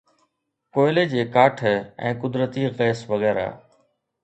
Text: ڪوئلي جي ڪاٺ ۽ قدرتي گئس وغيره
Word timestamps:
ڪوئلي 0.75 1.03
جي 1.11 1.25
ڪاٺ 1.35 1.61
۽ 1.67 2.15
قدرتي 2.25 2.65
گئس 2.83 3.07
وغيره 3.13 3.49